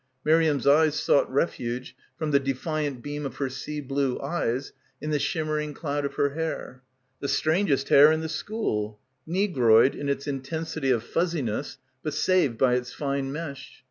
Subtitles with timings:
[0.25, 5.19] Miriam's eyes sought refuge from the defiant beam of her sea blue eyes in the
[5.19, 6.81] shimmering cloud of her hair.
[7.19, 12.73] The strangest hair in the school; negroid in its intensity of fuzziness, but saved by
[12.73, 13.79] its fine mesh.